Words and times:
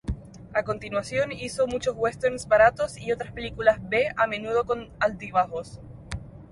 A 0.55 0.63
continuación, 0.63 1.31
hizo 1.31 1.67
muchos 1.67 1.95
westerns 1.95 2.47
baratos 2.47 2.97
y 2.97 3.11
otras 3.11 3.31
películas 3.33 3.77
B, 3.87 4.07
a 4.15 4.25
menudo 4.25 4.65
con 4.65 4.89
altibajos. 4.99 5.79